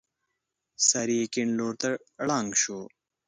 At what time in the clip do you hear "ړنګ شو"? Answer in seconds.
2.27-2.79